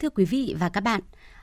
[0.00, 1.00] Thưa quý vị và các bạn,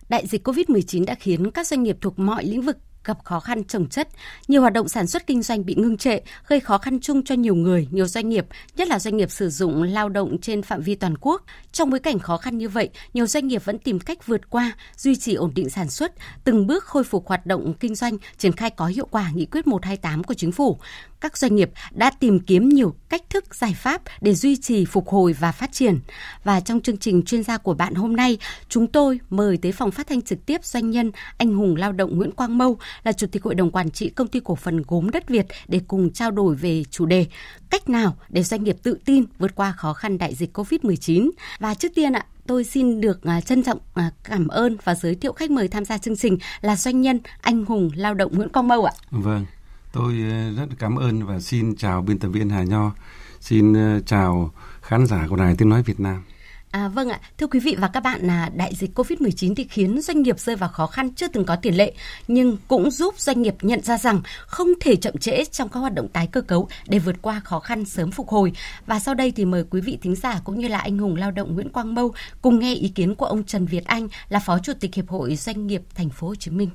[0.10, 3.64] đại dịch COVID-19 đã khiến các doanh nghiệp thuộc mọi lĩnh vực gặp khó khăn
[3.64, 4.08] trồng chất,
[4.48, 7.36] nhiều hoạt động sản xuất kinh doanh bị ngưng trệ, gây khó khăn chung cho
[7.36, 10.82] nhiều người, nhiều doanh nghiệp, nhất là doanh nghiệp sử dụng lao động trên phạm
[10.82, 11.44] vi toàn quốc.
[11.72, 14.72] Trong bối cảnh khó khăn như vậy, nhiều doanh nghiệp vẫn tìm cách vượt qua,
[14.98, 16.12] duy trì ổn định sản xuất,
[16.44, 19.68] từng bước khôi phục hoạt động kinh doanh, triển khai có hiệu quả nghị quyết
[19.68, 20.78] 128 của chính phủ
[21.22, 25.08] các doanh nghiệp đã tìm kiếm nhiều cách thức giải pháp để duy trì phục
[25.10, 26.00] hồi và phát triển.
[26.44, 28.38] Và trong chương trình chuyên gia của bạn hôm nay,
[28.70, 32.18] chúng tôi mời tới phòng phát thanh trực tiếp doanh nhân anh hùng lao động
[32.18, 35.10] Nguyễn Quang Mâu là chủ tịch hội đồng quản trị công ty cổ phần gốm
[35.10, 37.26] đất Việt để cùng trao đổi về chủ đề
[37.70, 41.30] cách nào để doanh nghiệp tự tin vượt qua khó khăn đại dịch Covid-19.
[41.60, 45.16] Và trước tiên ạ, tôi xin được à, trân trọng à, cảm ơn và giới
[45.16, 48.50] thiệu khách mời tham gia chương trình là doanh nhân anh hùng lao động Nguyễn
[48.50, 48.94] Quang Mâu ạ.
[49.12, 49.46] Vâng.
[49.92, 52.92] Tôi ờ, rất cảm ơn và xin chào biên tập viên Hà Nho.
[53.40, 54.52] Xin ờ, chào
[54.82, 56.24] khán giả của Đài Tiếng Nói Việt Nam.
[56.72, 60.02] À, vâng ạ, thưa quý vị và các bạn, là đại dịch Covid-19 thì khiến
[60.02, 61.94] doanh nghiệp rơi vào khó khăn chưa từng có tiền lệ,
[62.28, 65.94] nhưng cũng giúp doanh nghiệp nhận ra rằng không thể chậm trễ trong các hoạt
[65.94, 68.52] động tái cơ cấu để vượt qua khó khăn sớm phục hồi.
[68.86, 71.32] Và sau đây thì mời quý vị thính giả cũng như là anh hùng lao
[71.32, 74.60] động Nguyễn Quang Mâu cùng nghe ý kiến của ông Trần Việt Anh là Phó
[74.60, 76.70] Chủ tịch Hiệp hội Doanh nghiệp Thành phố Hồ Chí Minh.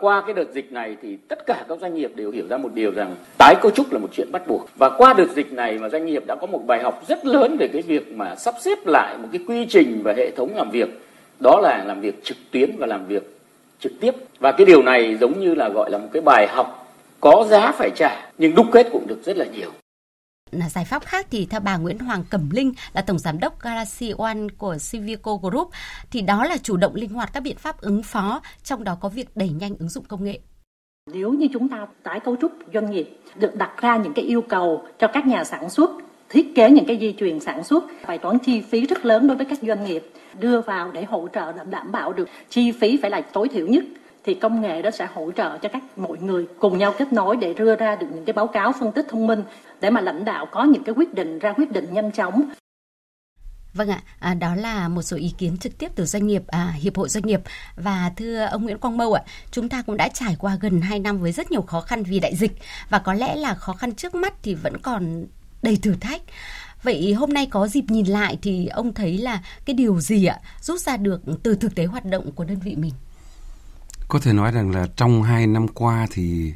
[0.00, 2.74] Qua cái đợt dịch này thì tất cả các doanh nghiệp đều hiểu ra một
[2.74, 4.68] điều rằng tái cấu trúc là một chuyện bắt buộc.
[4.76, 7.56] Và qua đợt dịch này mà doanh nghiệp đã có một bài học rất lớn
[7.56, 10.70] về cái việc mà sắp xếp lại một cái quy trình và hệ thống làm
[10.70, 10.88] việc.
[11.40, 13.22] Đó là làm việc trực tuyến và làm việc
[13.80, 14.14] trực tiếp.
[14.38, 17.72] Và cái điều này giống như là gọi là một cái bài học có giá
[17.72, 19.70] phải trả, nhưng đúc kết cũng được rất là nhiều
[20.52, 23.60] là giải pháp khác thì theo bà Nguyễn Hoàng Cẩm Linh là tổng giám đốc
[23.60, 25.70] Galaxy One của Civico Group
[26.10, 29.08] thì đó là chủ động linh hoạt các biện pháp ứng phó, trong đó có
[29.08, 30.40] việc đẩy nhanh ứng dụng công nghệ.
[31.12, 34.42] Nếu như chúng ta tái cấu trúc doanh nghiệp được đặt ra những cái yêu
[34.42, 35.90] cầu cho các nhà sản xuất
[36.28, 39.36] thiết kế những cái dây chuyền sản xuất bài toán chi phí rất lớn đối
[39.36, 43.10] với các doanh nghiệp đưa vào để hỗ trợ đảm bảo được chi phí phải
[43.10, 43.84] là tối thiểu nhất
[44.24, 47.36] thì công nghệ đó sẽ hỗ trợ cho các mọi người cùng nhau kết nối
[47.36, 49.42] để đưa ra được những cái báo cáo phân tích thông minh
[49.80, 52.42] để mà lãnh đạo có những cái quyết định ra quyết định nhanh chóng
[53.74, 56.74] Vâng ạ, à, đó là một số ý kiến trực tiếp từ doanh nghiệp, à,
[56.76, 57.40] hiệp hội doanh nghiệp
[57.76, 60.98] và thưa ông Nguyễn Quang Mâu ạ, chúng ta cũng đã trải qua gần 2
[60.98, 62.52] năm với rất nhiều khó khăn vì đại dịch
[62.88, 65.26] và có lẽ là khó khăn trước mắt thì vẫn còn
[65.62, 66.22] đầy thử thách.
[66.82, 70.38] Vậy hôm nay có dịp nhìn lại thì ông thấy là cái điều gì ạ
[70.60, 72.92] rút ra được từ thực tế hoạt động của đơn vị mình?
[74.08, 76.54] Có thể nói rằng là trong hai năm qua thì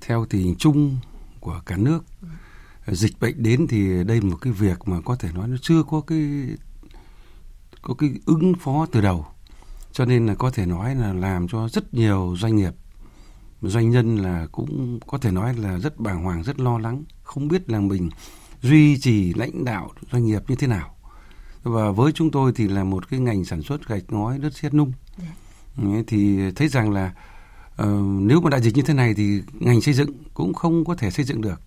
[0.00, 0.98] theo tình hình chung
[1.40, 2.04] của cả nước,
[2.86, 5.82] dịch bệnh đến thì đây là một cái việc mà có thể nói nó chưa
[5.82, 6.48] có cái
[7.82, 9.26] có cái ứng phó từ đầu.
[9.92, 12.72] Cho nên là có thể nói là làm cho rất nhiều doanh nghiệp,
[13.62, 17.48] doanh nhân là cũng có thể nói là rất bàng hoàng, rất lo lắng, không
[17.48, 18.10] biết là mình
[18.62, 20.96] duy trì lãnh đạo doanh nghiệp như thế nào.
[21.62, 24.74] Và với chúng tôi thì là một cái ngành sản xuất gạch ngói đất sét
[24.74, 24.92] nung.
[25.18, 25.34] Yeah.
[26.06, 27.12] Thì thấy rằng là
[27.82, 27.88] uh,
[28.20, 31.10] nếu mà đại dịch như thế này thì ngành xây dựng cũng không có thể
[31.10, 31.60] xây dựng được.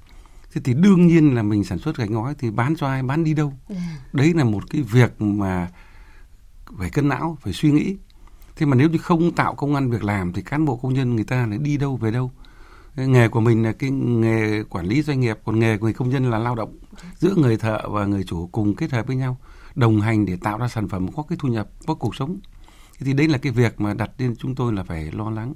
[0.54, 3.24] Thế thì đương nhiên là mình sản xuất gạch ngói thì bán cho ai bán
[3.24, 3.54] đi đâu.
[3.70, 3.76] Dạ.
[4.14, 5.70] đấy là một cái việc mà
[6.78, 7.96] phải cân não phải suy nghĩ.
[8.56, 11.16] Thế mà nếu như không tạo công ăn việc làm thì cán bộ công nhân
[11.16, 12.32] người ta lại đi đâu về đâu?
[12.96, 16.10] Nghề của mình là cái nghề quản lý doanh nghiệp còn nghề của người công
[16.10, 16.78] nhân là lao động.
[17.18, 19.38] Giữa người thợ và người chủ cùng kết hợp với nhau
[19.76, 22.38] đồng hành để tạo ra sản phẩm có cái thu nhập có cuộc sống
[23.00, 25.54] thì đấy là cái việc mà đặt lên chúng tôi là phải lo lắng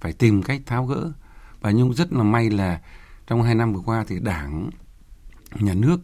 [0.00, 1.12] phải tìm cách tháo gỡ.
[1.60, 2.80] Và nhưng rất là may là
[3.26, 4.70] trong hai năm vừa qua thì đảng
[5.54, 6.00] nhà nước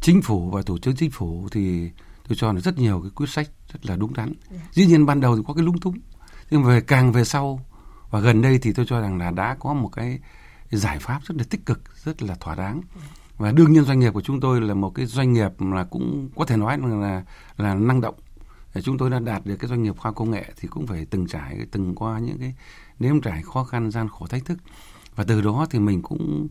[0.00, 1.90] chính phủ và tổ chức chính phủ thì
[2.28, 4.32] tôi cho là rất nhiều cái quyết sách rất là đúng đắn.
[4.50, 4.60] Dạ.
[4.72, 5.98] dĩ nhiên ban đầu thì có cái lung túng
[6.50, 7.60] nhưng về càng về sau
[8.10, 10.18] và gần đây thì tôi cho rằng là đã có một cái
[10.70, 12.80] giải pháp rất là tích cực rất là thỏa đáng.
[13.36, 16.28] Và đương nhiên doanh nghiệp của chúng tôi là một cái doanh nghiệp là cũng
[16.36, 17.22] có thể nói là
[17.56, 18.14] là năng động
[18.82, 21.26] chúng tôi đã đạt được cái doanh nghiệp khoa công nghệ thì cũng phải từng
[21.26, 22.54] trải từng qua những cái
[22.98, 24.58] nếm trải khó khăn gian khổ thách thức
[25.14, 26.48] và từ đó thì mình cũng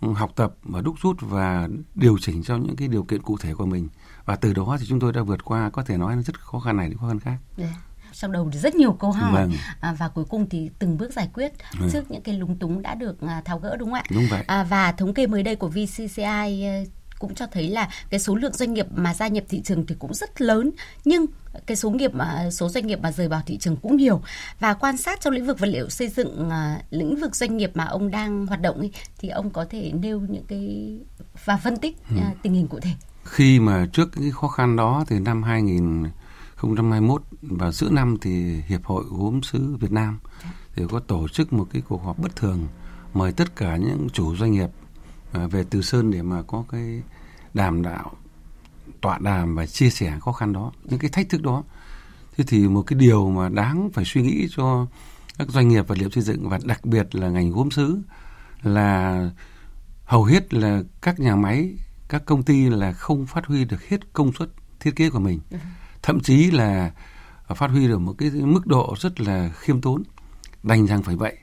[0.00, 3.54] học tập và đúc rút và điều chỉnh cho những cái điều kiện cụ thể
[3.54, 3.88] của mình
[4.24, 6.58] và từ đó thì chúng tôi đã vượt qua có thể nói là rất khó
[6.58, 7.38] khăn này đến khó khăn khác.
[7.56, 9.52] Yeah dạ trong đầu thì rất nhiều câu hỏi vâng.
[9.80, 11.90] à, và cuối cùng thì từng bước giải quyết vâng.
[11.92, 14.04] trước những cái lúng túng đã được à, tháo gỡ đúng không ạ?
[14.10, 14.44] Đúng vậy.
[14.46, 16.64] À, và thống kê mới đây của VCCI
[17.24, 19.94] cũng cho thấy là cái số lượng doanh nghiệp mà gia nhập thị trường thì
[19.98, 20.70] cũng rất lớn
[21.04, 21.26] nhưng
[21.66, 24.22] cái số nghiệp mà số doanh nghiệp mà rời bỏ thị trường cũng nhiều.
[24.60, 27.70] Và quan sát trong lĩnh vực vật liệu xây dựng à, lĩnh vực doanh nghiệp
[27.74, 30.96] mà ông đang hoạt động ấy, thì ông có thể nêu những cái
[31.44, 32.16] và phân tích ừ.
[32.20, 32.90] à, tình hình cụ thể.
[33.24, 36.04] Khi mà trước cái khó khăn đó thì năm 2000
[36.56, 40.18] 2021 và giữa năm thì Hiệp hội Gốm sứ Việt Nam
[40.76, 42.66] thì có tổ chức một cái cuộc họp bất thường
[43.14, 44.83] mời tất cả những chủ doanh nghiệp à,
[45.34, 47.02] về Từ Sơn để mà có cái
[47.54, 48.12] đàm đạo
[49.00, 51.62] tọa đàm và chia sẻ khó khăn đó những cái thách thức đó.
[52.36, 54.86] Thế thì một cái điều mà đáng phải suy nghĩ cho
[55.38, 57.98] các doanh nghiệp vật liệu xây dựng và đặc biệt là ngành gốm sứ
[58.62, 59.30] là
[60.04, 61.74] hầu hết là các nhà máy
[62.08, 64.48] các công ty là không phát huy được hết công suất
[64.80, 65.40] thiết kế của mình.
[65.50, 65.58] Ừ.
[66.02, 66.90] thậm chí là
[67.56, 70.02] phát huy được một cái mức độ rất là khiêm tốn.
[70.62, 71.36] Đành rằng phải vậy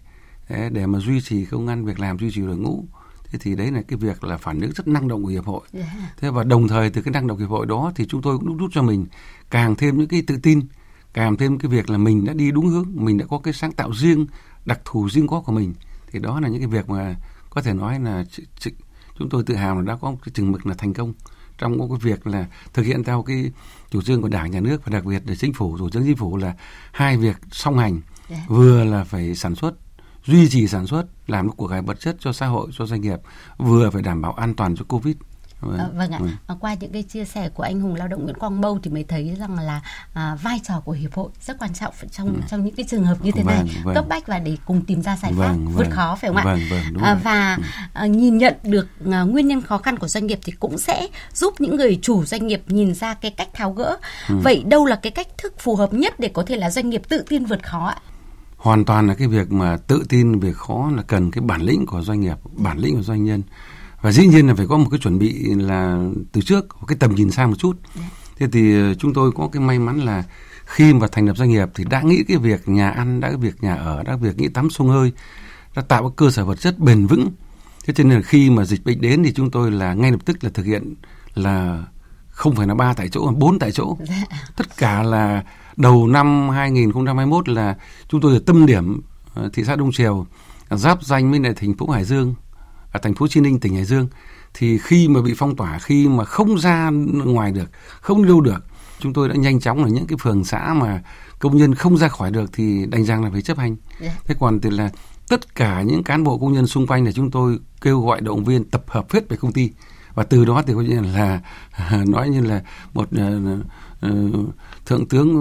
[0.50, 2.86] để mà duy trì công an việc làm duy trì đội ngũ
[3.32, 5.62] thế thì đấy là cái việc là phản ứng rất năng động của hiệp hội
[5.74, 5.88] yeah.
[6.18, 8.48] thế và đồng thời từ cái năng động hiệp hội đó thì chúng tôi cũng
[8.48, 9.06] đúc rút cho mình
[9.50, 10.62] càng thêm những cái tự tin
[11.14, 13.72] càng thêm cái việc là mình đã đi đúng hướng mình đã có cái sáng
[13.72, 14.26] tạo riêng
[14.66, 15.74] đặc thù riêng có của mình
[16.12, 17.16] thì đó là những cái việc mà
[17.50, 18.24] có thể nói là
[19.18, 21.14] chúng tôi tự hào là đã có cái chừng mực là thành công
[21.58, 23.52] trong cái việc là thực hiện theo cái
[23.90, 26.16] chủ trương của đảng nhà nước và đặc biệt là chính phủ chủ trương chính
[26.16, 26.56] phủ là
[26.92, 28.42] hai việc song hành yeah.
[28.48, 29.76] vừa là phải sản xuất
[30.26, 33.20] duy trì sản xuất làm của cải vật chất cho xã hội cho doanh nghiệp
[33.58, 35.16] vừa phải đảm bảo an toàn cho covid
[35.62, 36.20] Vâng, à, vâng ạ.
[36.48, 36.56] Ừ.
[36.60, 39.04] Qua những cái chia sẻ của anh hùng lao động Nguyễn Quang Mâu thì mới
[39.04, 39.82] thấy rằng là
[40.14, 42.42] à, vai trò của hiệp hội rất quan trọng trong ừ.
[42.50, 43.96] trong những cái trường hợp như thế vâng, này vâng.
[43.96, 45.76] cấp bách và để cùng tìm ra giải pháp vâng, vâng.
[45.76, 46.44] vượt khó phải không ạ?
[46.46, 47.64] Vâng, vâng, à, và ừ.
[47.94, 51.08] à, nhìn nhận được à, nguyên nhân khó khăn của doanh nghiệp thì cũng sẽ
[51.34, 53.98] giúp những người chủ doanh nghiệp nhìn ra cái cách tháo gỡ.
[54.30, 54.36] Ừ.
[54.44, 57.02] Vậy đâu là cái cách thức phù hợp nhất để có thể là doanh nghiệp
[57.10, 57.96] tự tin vượt khó ạ?
[58.62, 61.86] Hoàn toàn là cái việc mà tự tin về khó là cần cái bản lĩnh
[61.86, 63.42] của doanh nghiệp, bản lĩnh của doanh nhân
[64.02, 66.00] và dĩ nhiên là phải có một cái chuẩn bị là
[66.32, 68.02] từ trước cái tầm nhìn xa một chút dạ.
[68.38, 70.24] thế thì ờ, chúng tôi có cái may mắn là
[70.66, 73.38] khi mà thành lập doanh nghiệp thì đã nghĩ cái việc nhà ăn đã cái
[73.38, 75.12] việc nhà ở đã việc nghĩ tắm sông hơi
[75.76, 77.32] đã tạo cái cơ sở vật chất bền vững
[77.86, 80.20] thế cho nên là khi mà dịch bệnh đến thì chúng tôi là ngay lập
[80.26, 80.96] tức là thực hiện
[81.34, 81.84] là
[82.30, 84.24] không phải là ba tại chỗ mà bốn tại chỗ dạ.
[84.56, 85.44] tất cả là
[85.82, 87.76] đầu năm 2021 là
[88.08, 89.02] chúng tôi ở tâm điểm
[89.34, 90.26] ờ, thị xã Đông Triều
[90.70, 92.36] giáp danh với lại thành phố Hải Dương
[92.92, 94.08] ở thành phố Chí Minh tỉnh Hải Dương
[94.54, 96.90] thì khi mà bị phong tỏa khi mà không ra
[97.26, 97.70] ngoài được
[98.02, 98.66] không đi được
[99.00, 101.02] chúng tôi đã nhanh chóng là những cái phường xã mà
[101.40, 104.14] công nhân không ra khỏi được thì đành rằng là phải chấp hành yeah.
[104.14, 104.22] Dạ.
[104.26, 104.90] thế còn thì là
[105.30, 108.44] tất cả những cán bộ công nhân xung quanh là chúng tôi kêu gọi động
[108.44, 109.72] viên tập hợp hết về công ty
[110.14, 111.40] và từ đó thì coi như là
[112.08, 112.62] nói như là
[112.94, 114.56] một uh, uh,
[114.86, 115.34] thượng tướng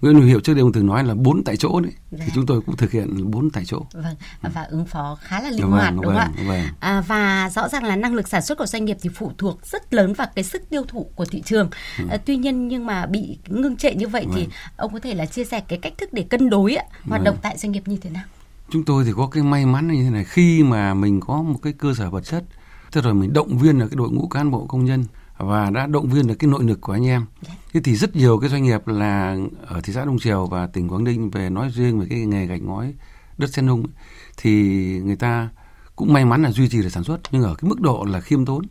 [0.00, 2.24] Nguyễn Huy Hiệu trước đây ông từng nói là bốn tại chỗ đấy dạ.
[2.26, 5.50] thì chúng tôi cũng thực hiện bốn tại chỗ vâng và ứng phó khá là
[5.50, 6.66] linh vâng, hoạt đúng không ạ vâng.
[6.80, 9.66] à, và rõ ràng là năng lực sản xuất của doanh nghiệp thì phụ thuộc
[9.66, 12.04] rất lớn vào cái sức tiêu thụ của thị trường ừ.
[12.10, 14.34] à, tuy nhiên nhưng mà bị ngưng trệ như vậy vâng.
[14.36, 17.06] thì ông có thể là chia sẻ cái cách thức để cân đối ạ, hoạt
[17.06, 17.24] vâng.
[17.24, 18.24] động tại doanh nghiệp như thế nào
[18.70, 21.58] chúng tôi thì có cái may mắn như thế này khi mà mình có một
[21.62, 22.44] cái cơ sở vật chất
[22.92, 25.04] thế rồi mình động viên được cái đội ngũ cán bộ công nhân
[25.36, 27.26] và đã động viên được cái nội lực của anh em.
[27.42, 27.52] Dạ.
[27.72, 29.36] Thế thì rất nhiều cái doanh nghiệp là
[29.66, 32.46] ở thị xã Đông Triều và tỉnh Quảng Ninh về nói riêng về cái nghề
[32.46, 32.94] gạch ngói
[33.38, 33.86] đất sen nung
[34.36, 34.50] thì
[35.04, 35.48] người ta
[35.96, 38.20] cũng may mắn là duy trì được sản xuất, nhưng ở cái mức độ là
[38.20, 38.64] khiêm tốn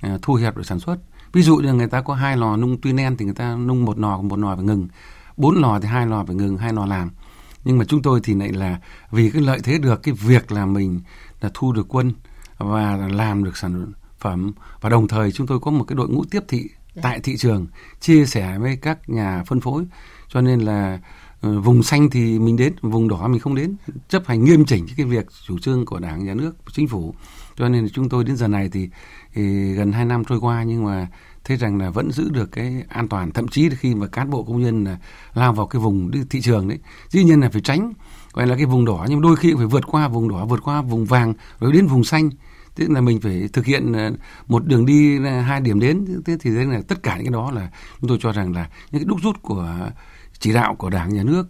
[0.00, 0.96] à, thu hẹp được sản xuất.
[1.32, 3.84] Ví dụ như người ta có hai lò nung tuy nen thì người ta nung
[3.84, 4.88] một lò một lò phải ngừng.
[5.36, 7.10] Bốn lò thì hai lò phải ngừng, hai lò làm.
[7.64, 8.80] Nhưng mà chúng tôi thì lại là
[9.10, 11.00] vì cái lợi thế được cái việc là mình
[11.40, 12.12] là thu được quân
[12.58, 14.52] và làm được sản phẩm.
[14.80, 16.68] Và đồng thời chúng tôi có một cái đội ngũ tiếp thị
[16.98, 17.10] Dạ.
[17.10, 17.66] tại thị trường
[18.00, 19.84] chia sẻ với các nhà phân phối.
[20.28, 20.98] Cho nên là
[21.40, 23.76] ừ, vùng xanh thì mình đến vùng đỏ mình không đến.
[24.08, 27.14] Chấp hành nghiêm chỉnh cái việc chủ trương của đảng nhà nước chính phủ.
[27.56, 28.88] Cho nên là chúng tôi đến giờ này thì,
[29.34, 31.06] thì gần 2 năm trôi qua nhưng mà
[31.44, 33.32] thấy rằng là vẫn giữ được cái an toàn.
[33.32, 34.98] Thậm chí khi mà cán bộ công nhân là
[35.34, 36.78] lao vào cái vùng thị trường đấy
[37.08, 37.92] dĩ nhiên là phải tránh.
[38.32, 40.82] Gọi là cái vùng đỏ nhưng đôi khi phải vượt qua vùng đỏ vượt qua
[40.82, 42.30] vùng vàng rồi đến vùng xanh
[42.78, 44.12] tức là mình phải thực hiện ờ,
[44.46, 46.22] một đường đi ờ, hai điểm đến.
[46.24, 47.70] Thế thì đấy là tất cả những cái đó là
[48.00, 49.90] chúng tôi cho rằng là những cái đúc rút của
[50.38, 51.48] chỉ đạo của đảng, nhà nước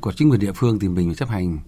[0.00, 1.58] của chính quyền địa phương thì mình phải chấp hành.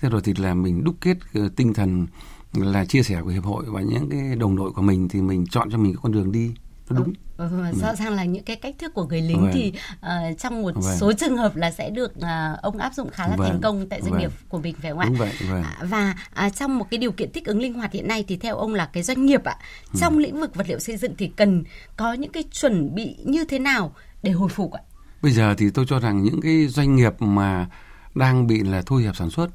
[0.00, 2.06] Thế rồi thì là mình đúc kết ờ, tinh thần
[2.52, 5.46] là chia sẻ của hiệp hội và những cái đồng đội của mình thì mình
[5.46, 6.52] chọn cho mình cái con đường đi
[6.90, 9.50] đúng ừ, ừ, rõ ràng là những cái cách thức của người lính vâng.
[9.54, 10.96] thì uh, trong một vâng.
[10.98, 13.48] số trường hợp là sẽ được uh, ông áp dụng khá là vâng.
[13.48, 14.20] thành công tại doanh vâng.
[14.20, 15.18] nghiệp của mình phải không đúng ạ?
[15.18, 15.62] Vậy, vâng.
[15.62, 16.14] À, và
[16.46, 18.74] uh, trong một cái điều kiện thích ứng linh hoạt hiện nay thì theo ông
[18.74, 19.56] là cái doanh nghiệp ạ
[19.92, 19.98] ừ.
[20.00, 21.64] trong lĩnh vực vật liệu xây dựng thì cần
[21.96, 23.92] có những cái chuẩn bị như thế nào
[24.22, 24.80] để hồi phục ạ?
[25.22, 27.66] Bây giờ thì tôi cho rằng những cái doanh nghiệp mà
[28.14, 29.50] đang bị là thu hẹp sản xuất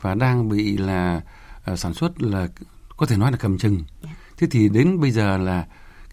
[0.00, 1.20] và đang bị là
[1.72, 2.48] uh, sản xuất là
[2.96, 3.74] có thể nói là cầm chừng.
[3.74, 3.86] Yeah.
[4.02, 4.10] Dạ.
[4.36, 5.66] Thế thì đến bây giờ là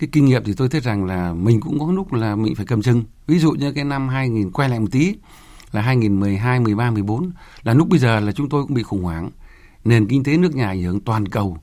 [0.03, 2.65] cái kinh nghiệm thì tôi thấy rằng là mình cũng có lúc là mình phải
[2.65, 3.03] cầm chừng.
[3.27, 5.15] Ví dụ như cái năm 2000 quay lại một tí
[5.71, 7.31] là 2012, 13, 14
[7.63, 9.29] là lúc bây giờ là chúng tôi cũng bị khủng hoảng.
[9.85, 11.57] Nền kinh tế nước nhà ảnh hưởng toàn cầu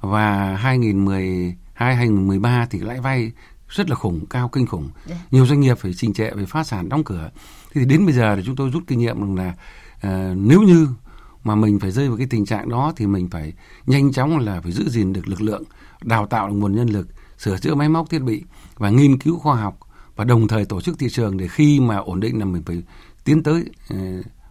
[0.00, 3.32] và 2012, 2013 thì lãi vay
[3.68, 4.82] rất là khủng, cao kinh khủng.
[4.82, 5.06] Yeah.
[5.06, 5.26] Dạ.
[5.30, 7.30] Nhiều doanh nghiệp phải trình trệ, phải phá sản, đóng cửa.
[7.74, 9.54] Thế thì đến bây giờ thì chúng tôi rút kinh nghiệm rằng là
[10.06, 10.88] uh, nếu như
[11.44, 13.52] mà mình phải rơi vào cái tình trạng đó thì mình phải
[13.86, 15.62] nhanh chóng là phải giữ gìn được lực lượng,
[16.02, 18.42] đào tạo được nguồn nhân lực, sửa chữa máy móc thiết bị
[18.74, 19.78] và nghiên cứu khoa học
[20.16, 22.82] và đồng thời tổ chức thị trường để khi mà ổn định là mình phải
[23.24, 23.96] tiến tới ờ,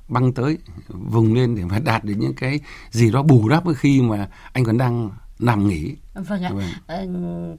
[0.08, 2.60] băng tới, vùng lên để mà đạt được những cái
[2.92, 5.10] gì đó bù đắp khi mà anh còn đang
[5.40, 6.68] nằm nghỉ vâng ạ vâng.
[6.88, 7.08] Ờ,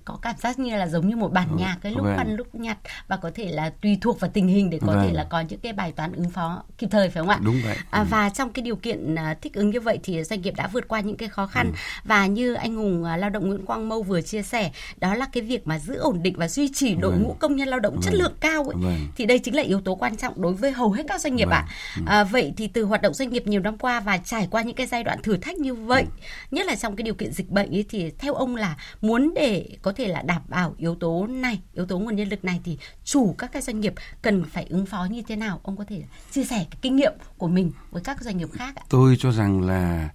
[0.04, 1.58] có cảm giác như là giống như một bản vâng.
[1.58, 2.16] nhạc cái lúc vâng.
[2.16, 5.06] ăn lúc nhặt và có thể là tùy thuộc vào tình hình để có vâng.
[5.06, 7.60] thể là có những cái bài toán ứng phó kịp thời phải không ạ đúng
[7.64, 8.06] vậy à, ừ.
[8.10, 10.88] và trong cái điều kiện à, thích ứng như vậy thì doanh nghiệp đã vượt
[10.88, 11.76] qua những cái khó khăn ừ.
[12.04, 15.26] và như anh hùng à, lao động nguyễn quang mâu vừa chia sẻ đó là
[15.32, 17.22] cái việc mà giữ ổn định và duy trì đội vâng.
[17.22, 18.02] ngũ công nhân lao động vâng.
[18.02, 18.98] chất lượng cao ấy, vâng.
[19.16, 21.44] thì đây chính là yếu tố quan trọng đối với hầu hết các doanh nghiệp
[21.44, 21.54] vâng.
[21.54, 22.02] ạ ừ.
[22.06, 24.76] à, vậy thì từ hoạt động doanh nghiệp nhiều năm qua và trải qua những
[24.76, 26.26] cái giai đoạn thử thách như vậy ừ.
[26.50, 29.76] nhất là trong cái điều kiện dịch bệnh ấy thì theo ông là muốn để
[29.82, 32.78] có thể là đảm bảo yếu tố này yếu tố nguồn nhân lực này thì
[33.04, 35.60] chủ các cái doanh nghiệp cần phải ứng phó như thế nào?
[35.62, 38.76] Ông có thể chia sẻ cái kinh nghiệm của mình với các doanh nghiệp khác
[38.76, 38.82] ạ.
[38.88, 40.08] Tôi cho rằng là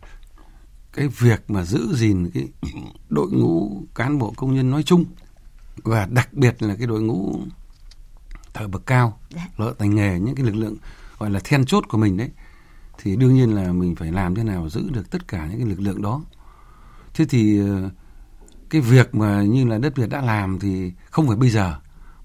[0.93, 2.48] cái việc mà giữ gìn cái
[3.09, 5.05] đội ngũ cán bộ công nhân nói chung
[5.75, 7.39] và đặc biệt là cái đội ngũ
[8.53, 9.48] thợ bậc cao dạ.
[9.57, 10.75] lợ tay nghề những cái lực lượng
[11.17, 12.29] gọi là then chốt của mình đấy
[13.03, 15.67] thì đương nhiên là mình phải làm thế nào giữ được tất cả những cái
[15.67, 16.21] lực lượng đó.
[17.13, 17.89] Thế thì ờ,
[18.69, 21.75] cái việc mà như là đất Việt đã làm thì không phải bây giờ,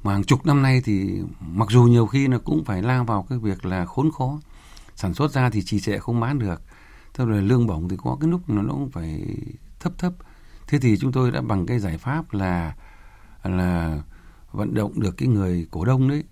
[0.03, 3.27] mà hàng chục năm nay thì mặc dù nhiều khi nó cũng phải lao vào
[3.29, 4.41] cái việc là khốn khó,
[4.97, 6.63] sản xuất ra thì trì trệ không bán được.
[7.15, 9.25] Thế rồi lương bổng thì có cái lúc nó cũng phải
[9.81, 10.13] thấp thấp.
[10.69, 12.75] Thế thì chúng tôi đã bằng cái giải pháp là
[13.45, 13.99] là
[14.53, 16.25] vận động được cái người cổ đông đấy,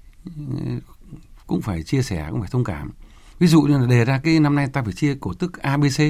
[1.47, 2.91] cũng phải chia sẻ, cũng phải thông cảm.
[3.39, 6.01] Ví dụ như là đề ra cái năm nay ta phải chia cổ tức ABC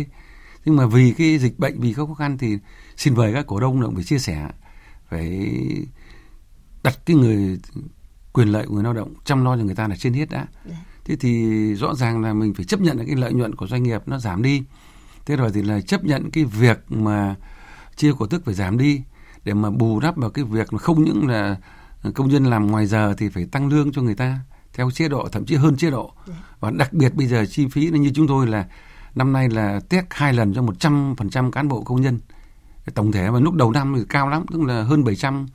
[0.64, 2.58] nhưng mà vì cái dịch bệnh vì các khó khăn thì
[2.96, 4.48] xin mời các cổ đông cũng phải chia sẻ
[5.08, 5.50] phải
[6.82, 7.58] đặt cái người
[8.32, 10.46] quyền lợi của người lao động chăm lo cho người ta là trên hết đã
[10.64, 10.76] dạ.
[11.04, 13.82] thế thì rõ ràng là mình phải chấp nhận là cái lợi nhuận của doanh
[13.82, 14.62] nghiệp nó giảm đi
[15.26, 17.34] thế rồi thì là chấp nhận cái việc mà
[17.96, 19.02] chia cổ tức phải giảm đi
[19.44, 21.56] để mà bù đắp vào cái việc mà không những là
[22.14, 24.38] công nhân làm ngoài giờ thì phải tăng lương cho người ta
[24.72, 26.34] theo chế độ thậm chí hơn chế độ dạ.
[26.60, 28.66] và đặc biệt bây giờ chi phí như chúng tôi là
[29.14, 32.18] năm nay là test hai lần cho 100% cán bộ công nhân.
[32.94, 35.46] Tổng thể và lúc đầu năm thì cao lắm tức là hơn 700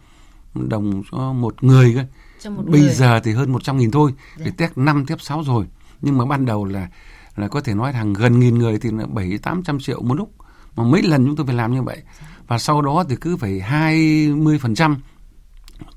[0.53, 2.05] đồng cho một người cơ.
[2.49, 2.93] Bây người.
[2.93, 4.45] giờ thì hơn 100 nghìn thôi dạ.
[4.45, 5.65] để test 5 test 6 rồi.
[6.01, 6.87] Nhưng mà ban đầu là
[7.35, 10.15] là có thể nói hàng gần nghìn người thì là bảy tám trăm triệu một
[10.15, 10.33] lúc.
[10.75, 12.01] Mà mấy lần chúng tôi phải làm như vậy.
[12.47, 14.97] Và sau đó thì cứ phải 20 phần trăm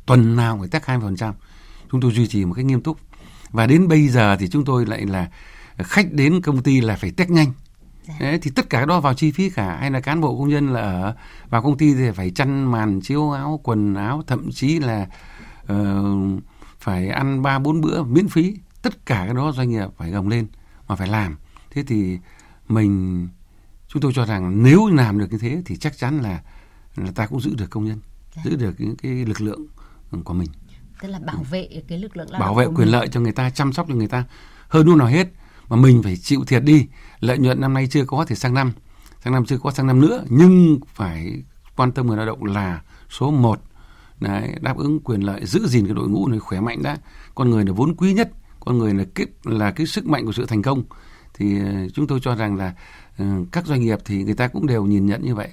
[0.06, 1.34] tuần nào phải test 20 phần trăm.
[1.90, 2.98] Chúng tôi duy trì một cách nghiêm túc.
[3.50, 5.28] Và đến bây giờ thì chúng tôi lại là
[5.82, 7.52] khách đến công ty là phải test nhanh
[8.08, 8.14] dạ.
[8.20, 10.72] Đấy, thì tất cả đó vào chi phí cả hay là cán bộ công nhân
[10.72, 11.14] là ở
[11.48, 15.06] vào công ty thì phải chăn màn chiếu áo quần áo thậm chí là
[15.72, 16.42] uh,
[16.78, 20.28] phải ăn ba bốn bữa miễn phí tất cả cái đó doanh nghiệp phải gồng
[20.28, 20.46] lên
[20.88, 21.36] mà phải làm
[21.70, 22.18] thế thì
[22.68, 23.28] mình
[23.88, 26.42] chúng tôi cho rằng nếu làm được như thế thì chắc chắn là
[26.96, 28.00] là ta cũng giữ được công nhân
[28.36, 28.42] dạ.
[28.44, 29.66] giữ được những cái lực lượng
[30.24, 30.48] của mình
[31.02, 32.88] tức là bảo vệ cái lực lượng lao bảo vệ quyền mình.
[32.88, 34.24] lợi cho người ta chăm sóc cho người ta
[34.68, 35.28] hơn lúc nào hết
[35.70, 36.86] mà mình phải chịu thiệt đi.
[37.20, 38.72] Lợi nhuận năm nay chưa có thì sang năm.
[39.24, 40.24] Sang năm chưa có sang năm nữa.
[40.28, 41.42] Nhưng phải
[41.76, 43.60] quan tâm người lao động là số 1
[44.20, 46.96] Đấy, đáp ứng quyền lợi giữ gìn cái đội ngũ này khỏe mạnh đã.
[47.34, 48.30] Con người là vốn quý nhất.
[48.60, 50.82] Con người là cái là cái sức mạnh của sự thành công.
[51.34, 52.74] Thì ờ, chúng tôi cho rằng là
[53.18, 55.48] ờ, các doanh nghiệp thì người ta cũng đều nhìn nhận như vậy.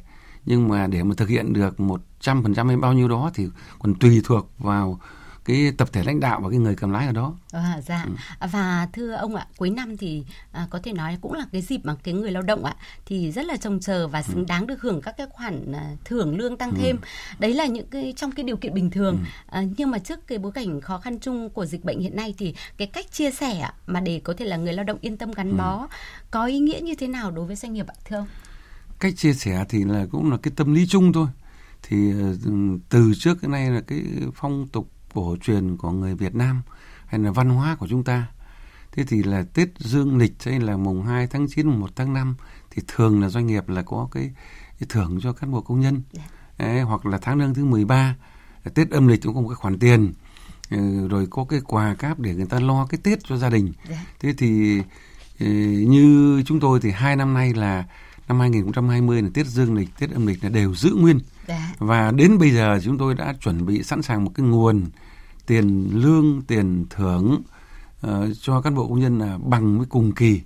[0.45, 3.31] Nhưng mà để mà thực hiện được một trăm phần trăm hay bao nhiêu đó
[3.33, 3.47] thì
[3.79, 4.99] còn tùy thuộc vào
[5.47, 7.35] cái tập thể lãnh đạo và cái người cầm lái ở đó.
[7.51, 8.05] À, dạ.
[8.05, 8.47] Ừ.
[8.51, 11.79] Và thưa ông ạ, cuối năm thì à, có thể nói cũng là cái dịp
[11.83, 12.75] mà cái người lao động ạ
[13.05, 14.45] thì rất là trông chờ và xứng ừ.
[14.47, 16.77] đáng được hưởng các cái khoản à, thưởng lương tăng ừ.
[16.81, 16.97] thêm.
[17.39, 19.17] Đấy là những cái trong cái điều kiện bình thường.
[19.17, 19.25] Ừ.
[19.47, 22.33] À, nhưng mà trước cái bối cảnh khó khăn chung của dịch bệnh hiện nay
[22.37, 25.31] thì cái cách chia sẻ mà để có thể là người lao động yên tâm
[25.31, 25.55] gắn ừ.
[25.57, 25.87] bó
[26.31, 28.27] có ý nghĩa như thế nào đối với doanh nghiệp ạ thưa ông?
[28.99, 31.27] Cách chia sẻ thì là cũng là cái tâm lý chung thôi
[31.83, 32.11] thì
[32.45, 32.51] ừ,
[32.89, 34.03] từ trước cái nay là cái
[34.35, 36.61] phong tục cổ truyền của người Việt Nam
[37.05, 38.27] hay là văn hóa của chúng ta.
[38.91, 42.13] Thế thì là Tết Dương lịch hay là mùng 2 tháng 9, mùng 1 tháng
[42.13, 42.35] 5
[42.71, 44.31] thì thường là doanh nghiệp là có cái,
[44.79, 46.01] cái thưởng cho cán bộ công nhân.
[46.57, 48.15] Đấy, hoặc là tháng lương thứ 13,
[48.73, 50.13] Tết âm lịch cũng có một cái khoản tiền
[50.69, 53.73] ừ, rồi có cái quà cáp để người ta lo cái Tết cho gia đình.
[54.19, 54.81] Thế thì
[55.39, 55.45] ừ,
[55.87, 57.85] như chúng tôi thì hai năm nay là
[58.27, 61.19] năm 2020 là Tết Dương lịch, Tết âm lịch là đều giữ nguyên.
[61.47, 61.73] Dạ.
[61.79, 64.85] Và đến bây giờ chúng tôi đã chuẩn bị sẵn sàng một cái nguồn
[65.45, 67.41] tiền lương, tiền thưởng
[68.07, 68.11] uh,
[68.41, 70.41] cho cán bộ công nhân là bằng với cùng kỳ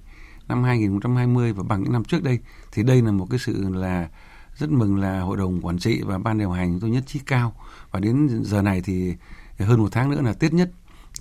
[0.48, 2.40] năm 2020 và bằng những năm trước đây.
[2.72, 4.10] Thì đây là một cái sự là
[4.58, 7.54] rất mừng là hội đồng quản trị và ban điều hành tôi nhất trí cao
[7.92, 9.14] và đến giờ này thì
[9.60, 10.72] hơn một tháng nữa là Tết nhất.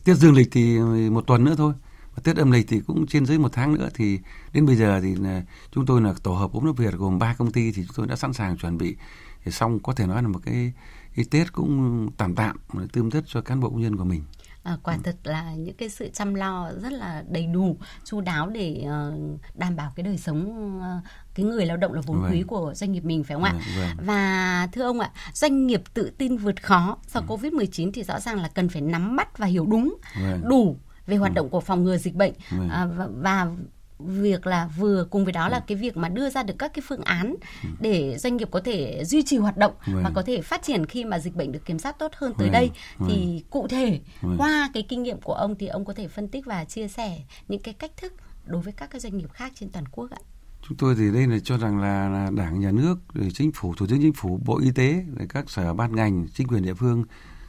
[0.05, 0.79] Tết dương lịch thì
[1.11, 1.73] một tuần nữa thôi
[2.15, 4.19] và Tết âm lịch thì cũng trên dưới một tháng nữa thì
[4.53, 7.35] đến bây giờ thì là chúng tôi là tổ hợp ốm nước Việt gồm ba
[7.35, 8.97] công ty thì chúng tôi đã sẵn sàng chuẩn bị
[9.45, 10.73] thì xong có thể nói là một cái
[11.17, 12.57] cái Tết cũng tạm tạm
[12.93, 14.23] tươm tất cho cán bộ công nhân của mình
[14.63, 18.49] À, quả thực là những cái sự chăm lo rất là đầy đủ, chu đáo
[18.49, 21.05] để uh, đảm bảo cái đời sống uh,
[21.35, 22.33] cái người lao động là vốn vâng.
[22.33, 23.53] quý của doanh nghiệp mình phải không ạ?
[23.53, 24.07] Vâng, vâng.
[24.07, 27.37] Và thưa ông ạ, doanh nghiệp tự tin vượt khó sau ừ.
[27.37, 30.49] Covid-19 thì rõ ràng là cần phải nắm bắt và hiểu đúng, vâng.
[30.49, 32.69] đủ về hoạt động của phòng ngừa dịch bệnh vâng.
[32.69, 33.49] à, và, và
[34.07, 36.83] việc là vừa cùng với đó là cái việc mà đưa ra được các cái
[36.89, 37.37] phương án
[37.81, 40.13] để doanh nghiệp có thể duy trì hoạt động và vâng.
[40.15, 42.53] có thể phát triển khi mà dịch bệnh được kiểm soát tốt hơn tới vâng.
[42.53, 43.41] đây thì vâng.
[43.51, 44.01] cụ thể
[44.39, 47.19] qua cái kinh nghiệm của ông thì ông có thể phân tích và chia sẻ
[47.49, 48.13] những cái cách thức
[48.47, 50.19] đối với các cái doanh nghiệp khác trên toàn quốc ạ
[50.69, 53.75] chúng tôi thì đây là cho rằng là, là đảng nhà nước rồi chính phủ
[53.75, 56.75] thủ tướng chính phủ bộ y tế rồi các sở ban ngành chính quyền địa
[56.75, 57.05] phương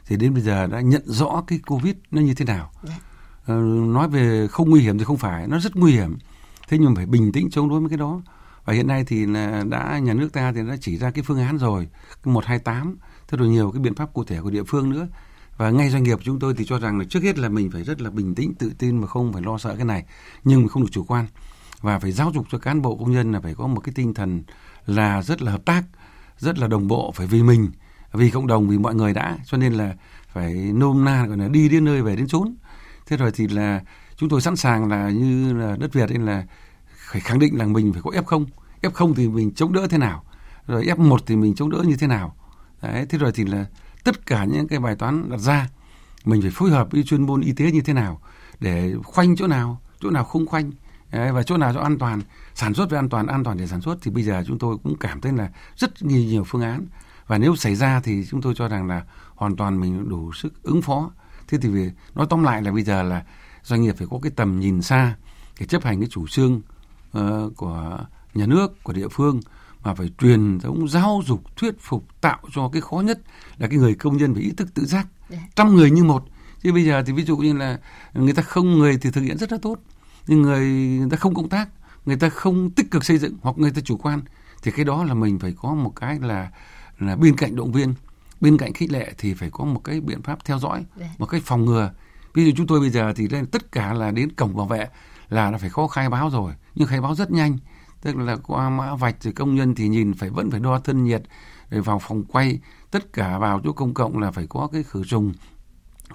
[0.05, 2.99] thì đến bây giờ đã nhận rõ cái covid nó như thế nào dạ.
[3.45, 3.55] ờ,
[3.87, 6.17] nói về không nguy hiểm thì không phải nó rất nguy hiểm
[6.71, 8.21] thế nhưng phải bình tĩnh chống đối với cái đó.
[8.65, 11.39] Và hiện nay thì là đã, nhà nước ta thì đã chỉ ra cái phương
[11.39, 11.87] án rồi
[12.23, 12.97] một hai tám.
[13.27, 15.07] Thế rồi nhiều cái biện pháp cụ thể của địa phương nữa.
[15.57, 17.83] Và ngay doanh nghiệp chúng tôi thì cho rằng là trước hết là mình phải
[17.83, 20.05] rất là bình tĩnh, tự tin mà không phải lo sợ cái này,
[20.43, 21.27] nhưng không được chủ quan.
[21.81, 24.13] Và phải giáo dục cho cán bộ công nhân là phải có một cái tinh
[24.13, 24.43] thần
[24.85, 25.83] là rất là hợp tác,
[26.37, 27.71] rất là đồng bộ, phải vì mình,
[28.13, 29.37] vì cộng đồng, vì mọi người đã.
[29.45, 29.93] Cho nên là
[30.27, 32.55] phải nôm na, gọi là đi đến nơi về đến chốn.
[33.07, 33.81] Thế rồi thì là
[34.21, 36.43] chúng tôi sẵn sàng là như là đất Việt nên là
[37.11, 38.45] phải khẳng định là mình phải có F0
[38.81, 40.23] F0 thì mình chống đỡ thế nào?
[40.67, 42.35] Rồi F1 thì mình chống đỡ như thế nào?
[42.81, 43.65] Đấy thế rồi thì là
[44.03, 45.69] tất cả những cái bài toán đặt ra
[46.25, 48.21] mình phải phối hợp với chuyên môn y tế như thế nào
[48.59, 50.71] để khoanh chỗ nào chỗ nào không khoanh
[51.11, 52.21] đấy, và chỗ nào cho an toàn
[52.55, 53.97] sản xuất về an toàn an toàn để sản xuất.
[54.01, 56.85] Thì bây giờ chúng tôi cũng cảm thấy là rất nhiều, nhiều phương án.
[57.27, 59.03] Và nếu xảy ra thì chúng tôi cho rằng là
[59.35, 61.11] hoàn toàn mình đủ sức ứng phó.
[61.47, 63.23] Thế thì về nói tóm lại là bây giờ là
[63.63, 65.15] doanh nghiệp phải có cái tầm nhìn xa
[65.59, 66.61] để chấp hành cái chủ trương
[67.17, 67.21] uh,
[67.55, 67.99] của
[68.33, 69.39] nhà nước của địa phương
[69.83, 73.19] mà phải truyền thống giáo dục thuyết phục tạo cho cái khó nhất
[73.57, 75.37] là cái người công nhân phải ý thức tự giác dạ.
[75.55, 76.23] trăm người như một
[76.63, 77.79] chứ bây giờ thì ví dụ như là
[78.13, 79.79] người ta không người thì thực hiện rất là tốt
[80.27, 81.69] nhưng người, người ta không công tác
[82.05, 84.21] người ta không tích cực xây dựng hoặc người ta chủ quan
[84.63, 86.51] thì cái đó là mình phải có một cái là
[86.99, 87.93] là bên cạnh động viên
[88.41, 91.09] bên cạnh khích lệ thì phải có một cái biện pháp theo dõi dạ.
[91.17, 91.91] một cái phòng ngừa
[92.33, 94.87] ví dụ chúng tôi bây giờ thì lên tất cả là đến cổng bảo vệ
[95.29, 96.53] là nó phải có khai báo rồi.
[96.75, 97.57] Nhưng khai báo rất nhanh.
[98.01, 101.03] Tức là qua mã vạch thì công nhân thì nhìn phải vẫn phải đo thân
[101.03, 101.23] nhiệt
[101.69, 102.59] rồi vào phòng quay.
[102.91, 105.33] Tất cả vào chỗ công cộng là phải có cái khử trùng.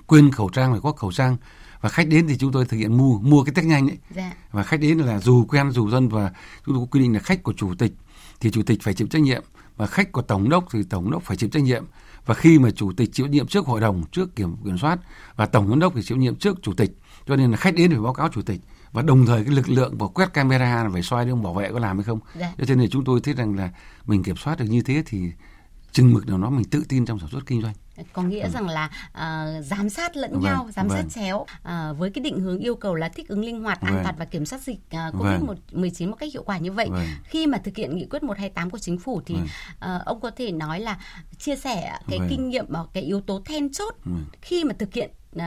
[0.07, 1.37] Quên khẩu trang phải có khẩu trang.
[1.81, 3.99] Và khách đến thì chúng tôi thực hiện mua mua cái test nhanh ấy.
[4.15, 4.33] Dạ.
[4.53, 6.33] và khách đến là dù quen dù dân và
[6.67, 7.93] chúng tôi có quy định là khách của chủ tịch
[8.41, 9.43] thì chủ tịch phải chịu trách nhiệm.
[9.77, 11.85] Và khách của tổng đốc thì tổng đốc phải chịu trách nhiệm
[12.27, 14.99] và khi mà chủ tịch chịu nhiệm trước hội đồng trước kiểm kiểm soát
[15.37, 16.91] và tổng giám đốc thì chịu nhiệm trước chủ tịch.
[17.27, 18.61] Cho nên là khách đến phải báo cáo chủ tịch.
[18.93, 21.55] Và đồng thời cái lực lượng và quét camera là phải xoay đi ông bảo
[21.55, 22.21] vệ có làm hay không.
[22.41, 22.53] Dạ.
[22.59, 23.71] cho nên là chúng tôi thấy rằng là
[24.07, 25.31] mình kiểm soát được như thế thì
[25.93, 27.75] chừng mực nào đó mình tự tin trong sản xuất kinh doanh
[28.13, 28.51] có nghĩa ừ.
[28.51, 30.99] rằng là uh, giám sát lẫn vâng, nhau giám vâng.
[30.99, 33.95] sát chéo uh, với cái định hướng yêu cầu là thích ứng linh hoạt an
[33.95, 34.03] vâng.
[34.05, 35.41] toàn và kiểm soát dịch uh, covid
[35.73, 37.07] 19 một cách hiệu quả như vậy vâng.
[37.25, 39.97] khi mà thực hiện nghị quyết 128 của chính phủ thì vâng.
[39.97, 40.99] uh, ông có thể nói là
[41.39, 42.29] chia sẻ cái vâng.
[42.31, 44.25] kinh nghiệm và cái yếu tố then chốt vâng.
[44.43, 45.43] khi mà thực hiện uh,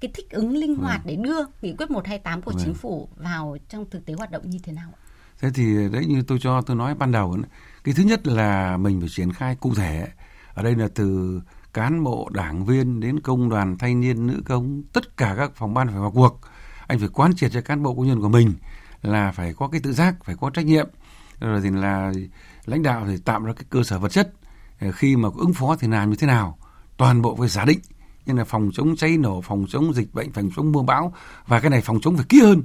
[0.00, 1.16] cái thích ứng linh hoạt vâng.
[1.16, 2.62] để đưa nghị quyết 128 của vâng.
[2.64, 4.92] chính phủ vào trong thực tế hoạt động như thế nào
[5.40, 7.36] thế thì đấy như tôi cho tôi nói ban đầu
[7.84, 10.08] cái thứ nhất là mình phải triển khai cụ thể
[10.54, 11.40] ở đây là từ
[11.74, 15.74] cán bộ, đảng viên đến công đoàn thanh niên nữ công, tất cả các phòng
[15.74, 16.40] ban phải vào cuộc.
[16.86, 18.54] Anh phải quán triệt cho cán bộ công nhân của mình
[19.02, 20.88] là phải có cái tự giác, phải có trách nhiệm.
[21.40, 22.12] Rồi thì là
[22.64, 24.32] lãnh đạo thì tạo ra cái cơ sở vật chất.
[24.80, 26.58] Ờ, khi mà ứng phó thì làm như thế nào?
[26.96, 27.80] Toàn bộ phải giả định.
[28.26, 31.12] Như là phòng chống cháy nổ, phòng chống dịch bệnh, phòng chống mưa bão.
[31.46, 32.62] Và cái này phòng chống phải kỹ hơn.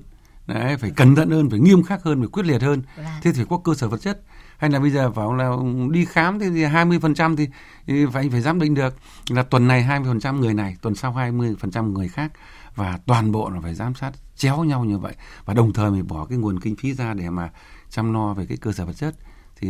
[0.47, 2.81] Đấy, phải cẩn thận hơn phải nghiêm khắc hơn phải quyết liệt hơn.
[2.97, 3.05] Vâng.
[3.21, 4.21] thế thì phải có cơ sở vật chất.
[4.57, 5.49] Hay là bây giờ phải là
[5.91, 7.47] đi khám thì 20 phần trăm thì,
[7.87, 8.95] thì phải phải giám định được.
[9.29, 12.31] Là tuần này 20 phần trăm người này tuần sau 20 phần trăm người khác.
[12.75, 15.15] Và toàn bộ là phải giám sát chéo nhau như vậy.
[15.45, 17.49] Và đồng thời mình bỏ cái nguồn kinh phí ra để mà
[17.89, 19.15] chăm lo về cái cơ sở vật chất.
[19.59, 19.67] Thì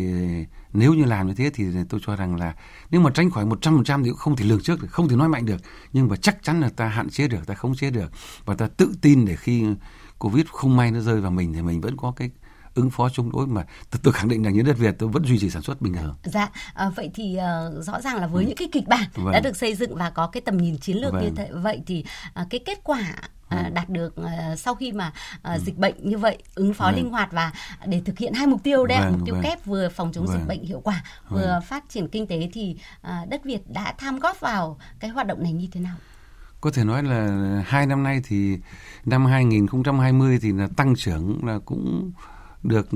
[0.74, 2.56] nếu như làm như thế thì tôi cho rằng là
[2.92, 5.30] nếu mà tránh khỏi 100% thì cũng không thể lường trước được, không thể nói
[5.30, 5.62] mạnh được,
[5.94, 8.12] nhưng mà chắc chắn là ta hạn chế được, ta không chế được.
[8.46, 9.66] Và ta tự tin để khi
[10.20, 12.30] Covid không may nó rơi vào mình thì mình vẫn có cái
[12.76, 15.26] ứng phó chống đối mà tôi, tôi khẳng định là như đất Việt tôi vẫn
[15.26, 16.16] duy trì sản xuất bình thường.
[16.24, 18.48] Dạ, à, vậy thì uh, rõ ràng là với ừ.
[18.48, 19.34] những cái kịch bản vâng.
[19.34, 21.24] đã được xây dựng và có cái tầm nhìn chiến lược vâng.
[21.24, 22.06] như thế vậy thì
[22.42, 23.14] uh, cái kết quả
[23.50, 25.58] À, đạt được uh, sau khi mà uh, ừ.
[25.66, 26.96] dịch bệnh như vậy ứng phó vâng.
[26.96, 27.52] linh hoạt và
[27.86, 29.44] để thực hiện hai mục tiêu đấy vâng, mục tiêu vâng.
[29.44, 30.38] kép vừa phòng chống vâng.
[30.38, 31.62] dịch bệnh hiệu quả vừa vâng.
[31.62, 35.44] phát triển kinh tế thì uh, đất Việt đã tham góp vào cái hoạt động
[35.44, 35.96] này như thế nào?
[36.62, 38.58] Có thể nói là hai năm nay thì
[39.06, 42.12] năm 2020 thì là tăng trưởng là cũng
[42.64, 42.88] được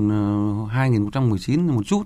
[0.70, 2.02] 2019 ờ, một chút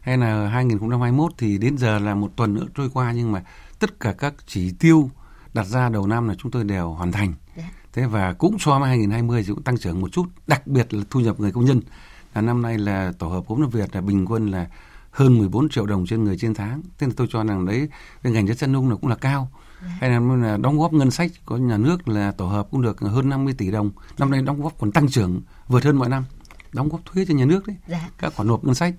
[0.00, 3.42] hay là 2021 thì đến giờ là một tuần nữa trôi qua nhưng mà
[3.78, 5.10] tất cả các chỉ tiêu
[5.54, 7.32] đặt ra đầu năm là chúng tôi đều hoàn thành.
[7.56, 7.70] Dạ.
[7.92, 11.04] Thế và cũng so với 2020 thì cũng tăng trưởng một chút, đặc biệt là
[11.10, 11.80] thu nhập người công nhân.
[12.34, 14.66] Là năm nay là tổ hợp vốn Việt là bình quân là
[15.10, 16.82] hơn 14 triệu đồng trên người trên tháng.
[16.82, 17.88] Thế nên tôi cho rằng đấy
[18.22, 19.50] cái ngành chất chăn nuôi là cũng là cao.
[19.80, 23.28] Hay là đóng góp ngân sách của nhà nước là tổ hợp cũng được hơn
[23.28, 23.90] 50 tỷ đồng.
[24.18, 26.24] Năm nay đóng góp còn tăng trưởng vượt hơn mọi năm.
[26.72, 27.76] Đóng góp thuế cho nhà nước đấy.
[27.88, 28.08] Dạ.
[28.18, 28.94] Các khoản nộp ngân sách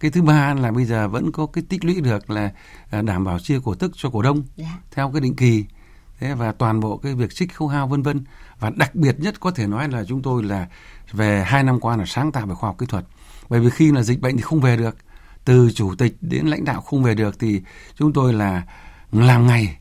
[0.00, 2.52] cái thứ ba là bây giờ vẫn có cái tích lũy được là
[2.90, 4.42] à, đảm bảo chia cổ tức cho cổ đông.
[4.56, 4.78] Dạ.
[4.90, 5.64] theo cái định kỳ
[6.20, 8.24] thế và toàn bộ cái việc trích khấu hao vân vân
[8.60, 10.66] và đặc biệt nhất có thể nói là chúng tôi là
[11.12, 13.04] về hai năm qua là sáng tạo về khoa học kỹ thuật
[13.48, 14.96] bởi vì khi là dịch bệnh thì không về được
[15.44, 17.62] từ chủ tịch đến lãnh đạo không về được thì
[17.94, 18.62] chúng tôi là
[19.12, 19.76] làm ngày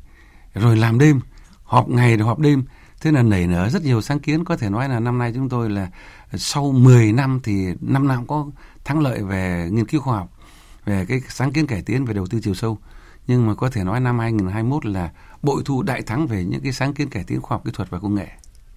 [0.55, 1.19] rồi làm đêm,
[1.63, 2.63] họp ngày rồi họp đêm.
[3.01, 4.45] Thế là nảy nở rất nhiều sáng kiến.
[4.45, 5.89] Có thể nói là năm nay chúng tôi là
[6.33, 8.47] sau 10 năm thì năm nào cũng có
[8.83, 10.31] thắng lợi về nghiên cứu khoa học,
[10.85, 12.77] về cái sáng kiến cải tiến, về đầu tư chiều sâu.
[13.27, 15.09] Nhưng mà có thể nói năm 2021 là
[15.41, 17.89] bội thu đại thắng về những cái sáng kiến cải tiến khoa học kỹ thuật
[17.89, 18.27] và công nghệ.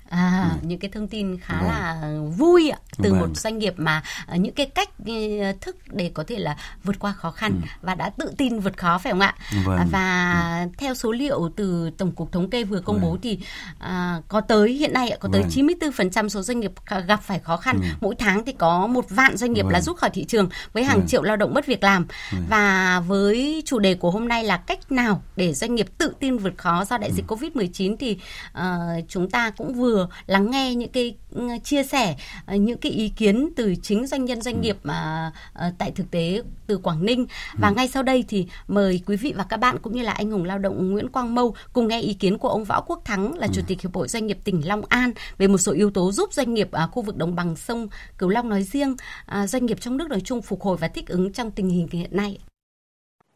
[0.09, 0.67] À, ừ.
[0.69, 1.69] những cái thông tin khá vâng.
[1.69, 3.21] là vui ạ từ vâng.
[3.21, 4.03] một doanh nghiệp mà
[4.35, 7.69] uh, những cái cách uh, thức để có thể là vượt qua khó khăn ừ.
[7.83, 9.35] và đã tự tin vượt khó phải không ạ?
[9.65, 9.89] Vâng.
[9.91, 10.71] và ừ.
[10.79, 13.05] theo số liệu từ tổng cục thống kê vừa công vâng.
[13.05, 13.39] bố thì
[13.79, 15.69] uh, có tới hiện nay có tới vâng.
[16.01, 16.73] 94% số doanh nghiệp
[17.07, 17.81] gặp phải khó khăn.
[17.83, 17.89] Ừ.
[18.01, 19.73] Mỗi tháng thì có một vạn doanh nghiệp vâng.
[19.73, 21.07] là rút khỏi thị trường với hàng vâng.
[21.07, 22.07] triệu lao động mất việc làm.
[22.33, 22.45] Vâng.
[22.49, 26.39] Và với chủ đề của hôm nay là cách nào để doanh nghiệp tự tin
[26.39, 27.37] vượt khó do đại dịch ừ.
[27.37, 28.19] Covid-19 thì
[28.59, 28.63] uh,
[29.09, 32.93] chúng ta cũng vừa vừa lắng nghe những cái ừ, chia sẻ ờ, những cái
[32.93, 34.61] ý kiến từ chính doanh nhân doanh ừ.
[34.61, 37.27] nghiệp mà ờ, tại thực tế từ Quảng Ninh
[37.59, 37.75] và ừ.
[37.77, 40.45] ngay sau đây thì mời quý vị và các bạn cũng như là anh hùng
[40.45, 43.49] lao động Nguyễn Quang Mâu cùng nghe ý kiến của ông Võ Quốc Thắng là
[43.53, 46.33] chủ tịch hiệp hội doanh nghiệp tỉnh Long An về một số yếu tố giúp
[46.33, 49.81] doanh nghiệp ở khu vực đồng bằng sông Cửu Long nói riêng, à, doanh nghiệp
[49.81, 52.39] trong nước nói chung phục hồi và thích ứng trong tình hình hiện nay.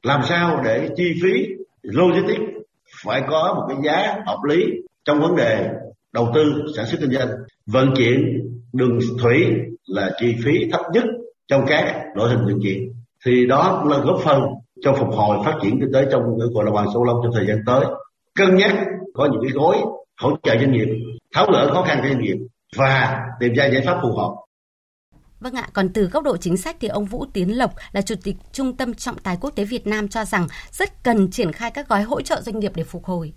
[0.03, 1.31] Làm sao để chi phí
[1.83, 2.43] logistics
[3.05, 4.65] phải có một cái giá hợp lý
[5.05, 5.69] trong vấn đề
[6.13, 7.29] đầu tư sản xuất kinh doanh
[7.67, 8.21] vận chuyển
[8.73, 9.47] đường thủy
[9.87, 11.05] là chi phí thấp nhất
[11.49, 12.93] trong các loại hình vận chuyển
[13.25, 14.43] thì đó cũng là góp phần
[14.83, 16.23] cho phục hồi phát triển kinh tế trong
[16.55, 17.85] gọi là bằng sông long trong thời gian tới.
[18.35, 18.75] Cân nhắc
[19.15, 19.77] có những cái gói
[20.21, 20.89] hỗ trợ doanh nghiệp
[21.35, 22.37] tháo gỡ khó khăn cho doanh nghiệp
[22.77, 24.35] và tìm ra giải pháp phù hợp.
[25.41, 28.15] Vâng ạ, còn từ góc độ chính sách thì ông Vũ Tiến Lộc là Chủ
[28.23, 31.71] tịch Trung tâm Trọng tài Quốc tế Việt Nam cho rằng rất cần triển khai
[31.71, 33.33] các gói hỗ trợ doanh nghiệp để phục hồi.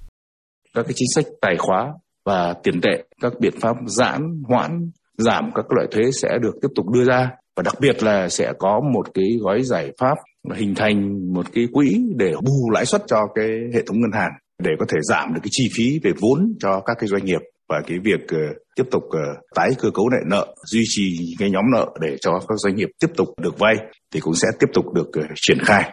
[0.74, 1.94] Các cái chính sách tài khóa
[2.26, 6.68] và tiền tệ các biện pháp giãn hoãn giảm các loại thuế sẽ được tiếp
[6.76, 7.30] tục đưa ra.
[7.56, 10.16] Và đặc biệt là sẽ có một cái gói giải pháp
[10.54, 14.32] hình thành một cái quỹ để bù lãi suất cho cái hệ thống ngân hàng
[14.64, 17.42] để có thể giảm được cái chi phí về vốn cho các cái doanh nghiệp
[17.70, 21.50] và cái việc uh, tiếp tục uh, tái cơ cấu lại nợ duy trì cái
[21.50, 23.76] nhóm nợ để cho các doanh nghiệp tiếp tục được vay
[24.14, 25.92] thì cũng sẽ tiếp tục được uh, triển khai.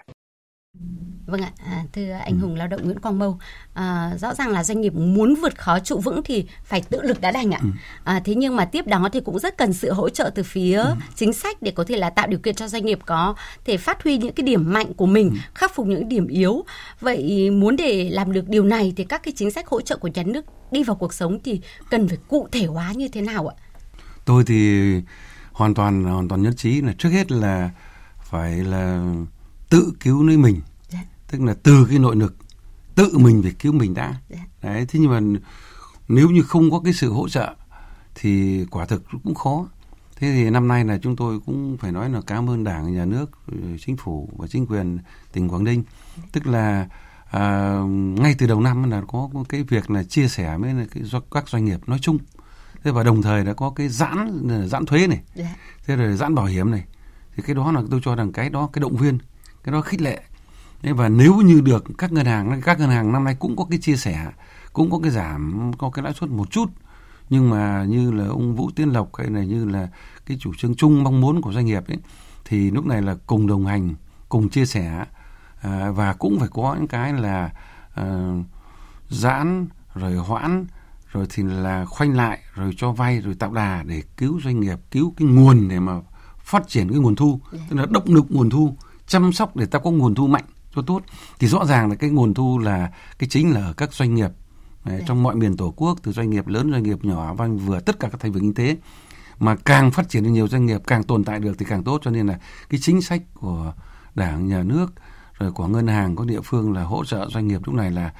[1.33, 3.38] Vâng ạ, à, thưa anh Hùng lao động Nguyễn Quang Mâu,
[3.75, 7.21] à, rõ ràng là doanh nghiệp muốn vượt khó trụ vững thì phải tự lực
[7.21, 7.59] đã đành ạ.
[7.62, 7.68] Ừ.
[8.05, 10.79] À, thế nhưng mà tiếp đó thì cũng rất cần sự hỗ trợ từ phía
[10.79, 10.95] ừ.
[11.16, 14.05] chính sách để có thể là tạo điều kiện cho doanh nghiệp có thể phát
[14.05, 15.37] huy những cái điểm mạnh của mình, ừ.
[15.55, 16.64] khắc phục những điểm yếu.
[17.01, 20.09] Vậy muốn để làm được điều này thì các cái chính sách hỗ trợ của
[20.14, 23.49] nhà nước đi vào cuộc sống thì cần phải cụ thể hóa như thế nào
[23.49, 23.55] ạ?
[24.25, 24.81] Tôi thì
[25.53, 27.71] hoàn toàn hoàn toàn nhất trí là trước hết là
[28.23, 29.14] phải là
[29.71, 30.61] tự cứu lấy mình
[31.33, 32.37] tức là từ cái nội lực
[32.95, 34.14] tự mình phải cứu mình đã.
[34.29, 34.38] Dạ.
[34.62, 35.40] đấy thế nhưng mà
[36.09, 37.55] nếu như không có cái sự hỗ trợ
[38.14, 39.66] thì quả thực cũng khó.
[40.16, 43.05] Thế thì năm nay là chúng tôi cũng phải nói là cảm ơn đảng nhà
[43.05, 43.31] nước
[43.81, 44.99] chính phủ và chính quyền
[45.33, 45.83] tỉnh quảng ninh.
[46.33, 46.88] Tức là
[47.31, 51.49] à, ngay từ đầu năm là có cái việc là chia sẻ với cái, các
[51.49, 52.18] doanh nghiệp nói chung.
[52.85, 55.21] Thế và đồng thời đã có cái giãn giãn thuế này.
[55.35, 55.57] Dạ.
[55.87, 56.85] thế rồi giãn bảo hiểm này.
[57.37, 59.18] Thì cái đó là tôi cho rằng cái đó cái động viên
[59.64, 60.23] cái đó khích lệ
[60.83, 63.79] và nếu như được các ngân hàng các ngân hàng năm nay cũng có cái
[63.79, 64.33] chia sẻ
[64.73, 66.71] cũng có cái giảm có cái lãi suất một chút
[67.31, 69.88] nhưng mà như là ông Vũ Tiến Lộc hay là như là
[70.27, 71.99] cái chủ trương chung mong muốn của doanh nghiệp ấy
[72.45, 73.95] thì lúc này là cùng đồng hành
[74.29, 75.05] cùng chia sẻ
[75.61, 77.51] à, và cũng phải có những cái là
[77.95, 78.33] à,
[79.09, 80.66] giãn rồi hoãn
[81.12, 84.79] rồi thì là khoanh lại rồi cho vay rồi tạo đà để cứu doanh nghiệp
[84.90, 85.92] cứu cái nguồn để mà
[86.38, 87.59] phát triển cái nguồn thu dạ.
[87.71, 90.82] tức là động lực nguồn thu chăm sóc để ta có nguồn thu mạnh cho
[90.82, 91.02] tốt
[91.38, 94.30] thì rõ ràng là cái nguồn thu là cái chính là ở các doanh nghiệp
[94.85, 95.04] Đấy, dạ.
[95.08, 98.00] trong mọi miền tổ quốc từ doanh nghiệp lớn doanh nghiệp nhỏ và vừa tất
[98.00, 98.76] cả các thành phần kinh tế
[99.38, 102.00] mà càng phát triển được nhiều doanh nghiệp càng tồn tại được thì càng tốt
[102.04, 102.38] cho nên là
[102.70, 103.72] cái chính sách của
[104.14, 104.87] đảng nhà nước
[105.38, 108.12] rồi của ngân hàng có địa phương là hỗ trợ doanh nghiệp lúc này là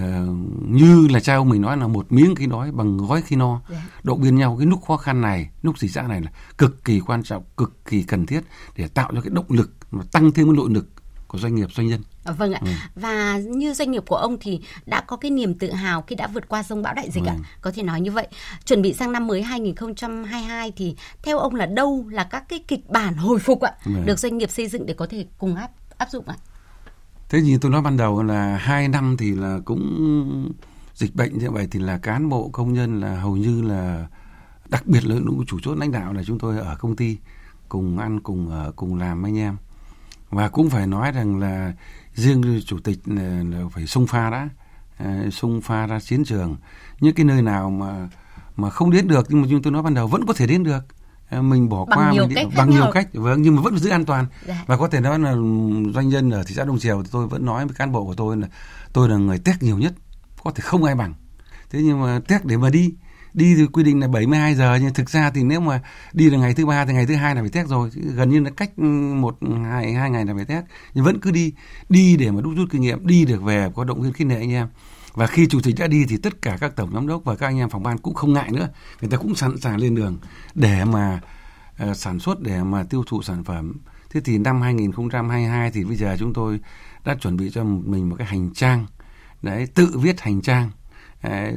[0.00, 0.04] uh,
[0.68, 3.50] như là cha ông mình nói là một miếng khi đói bằng gói khi no
[3.50, 3.62] yeah.
[3.70, 3.88] Dạ.
[4.02, 7.00] động viên nhau cái lúc khó khăn này lúc dịch giã này là cực kỳ
[7.00, 8.40] quan trọng cực kỳ cần thiết
[8.76, 10.86] để tạo cho cái động lực mà tăng thêm cái nội lực
[11.34, 12.02] của doanh nghiệp doanh nhân.
[12.24, 12.60] À, vâng ạ.
[12.64, 12.70] Ừ.
[12.94, 16.26] Và như doanh nghiệp của ông thì đã có cái niềm tự hào khi đã
[16.26, 17.38] vượt qua dông bão đại dịch vâng.
[17.44, 17.58] ạ.
[17.60, 18.26] Có thể nói như vậy.
[18.64, 22.90] Chuẩn bị sang năm mới 2022 thì theo ông là đâu là các cái kịch
[22.90, 24.06] bản hồi phục ạ vâng.
[24.06, 26.36] được doanh nghiệp xây dựng để có thể cùng áp áp dụng ạ?
[27.28, 30.52] Thế như tôi nói ban đầu là hai năm thì là cũng
[30.94, 34.06] dịch bệnh như vậy thì là cán bộ công nhân là hầu như là
[34.68, 37.16] đặc biệt là những chủ chốt lãnh đạo là chúng tôi ở công ty
[37.68, 39.56] cùng ăn cùng ở cùng làm anh em
[40.34, 41.72] và cũng phải nói rằng là
[42.14, 44.48] riêng chủ tịch là, là phải sung pha đã
[45.30, 46.56] sung pha ra chiến trường
[47.00, 48.08] những cái nơi nào mà
[48.56, 50.62] mà không đến được nhưng mà chúng tôi nói ban đầu vẫn có thể đến
[50.62, 50.80] được
[51.28, 52.92] à, mình bỏ bằng qua nhiều mình cách bằng nhiều nhau.
[52.92, 54.64] cách vâng nhưng mà vẫn giữ an toàn dạ.
[54.66, 55.32] và có thể nói là
[55.94, 58.14] doanh nhân ở thị xã Đông Triều thì tôi vẫn nói với cán bộ của
[58.14, 58.48] tôi là
[58.92, 59.94] tôi là người test nhiều nhất
[60.44, 61.14] có thể không ai bằng
[61.70, 62.94] thế nhưng mà test để mà đi
[63.34, 65.80] đi thì quy định là 72 giờ nhưng thực ra thì nếu mà
[66.12, 67.90] đi là ngày thứ ba thì ngày thứ hai là phải test rồi.
[67.94, 70.64] Gần như là cách ừ, một hai hai ngày là phải test.
[70.94, 71.52] Nhưng vẫn cứ đi
[71.88, 74.36] đi để mà đúc rút kinh nghiệm đi được về có động viên khích lệ
[74.36, 74.68] anh em.
[75.14, 77.46] Và khi chủ tịch đã đi thì tất cả các tổng giám đốc và các
[77.46, 78.68] anh em phòng ban cũng không ngại nữa.
[79.00, 80.18] Người ta cũng sẵn sàng lên đường
[80.54, 81.20] để mà
[81.90, 83.72] uh, sản xuất để mà tiêu thụ sản phẩm.
[84.10, 86.60] Thế thì năm 2022 thì bây giờ chúng tôi
[87.04, 88.86] đã chuẩn bị cho mình một cái hành trang.
[89.42, 90.70] Đấy tự viết hành trang.
[91.22, 91.54] Đấy,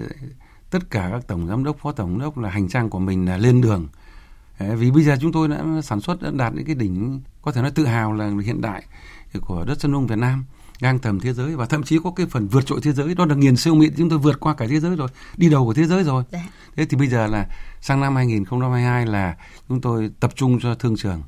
[0.69, 3.25] tất cả các tổng giám đốc phó tổng giám đốc là hành trang của mình
[3.25, 3.88] là lên đường
[4.60, 7.62] vì bây giờ chúng tôi đã sản xuất đã đạt những cái đỉnh có thể
[7.62, 8.84] nói tự hào là hiện đại
[9.41, 10.45] của đất sân nung Việt Nam
[10.82, 13.25] ngang tầm thế giới và thậm chí có cái phần vượt trội thế giới đó
[13.25, 15.73] là nghiền siêu mịn chúng tôi vượt qua cả thế giới rồi đi đầu của
[15.73, 16.39] thế giới rồi dạ.
[16.75, 17.47] thế thì bây giờ là
[17.82, 19.36] sang năm 2022 là
[19.69, 21.23] chúng tôi tập trung cho thương trường